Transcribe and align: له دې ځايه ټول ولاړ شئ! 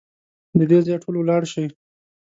له 0.57 0.65
دې 0.69 0.79
ځايه 0.85 1.01
ټول 1.03 1.15
ولاړ 1.17 1.41
شئ! 1.51 1.65